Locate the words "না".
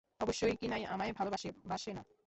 1.93-2.03